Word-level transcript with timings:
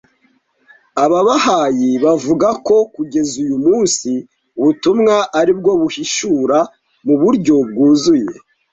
Ababahayi 1.03 1.89
bavuga 2.05 2.47
ko 2.67 2.75
kugeza 2.95 3.33
uyu 3.43 3.57
munsi 3.65 4.09
ubutumwa 4.59 5.15
ari 5.39 5.53
bwo 5.59 5.71
buhishura 5.81 6.57
mu 7.05 7.15
buryo 7.21 7.55
bwuzuye 7.69 8.33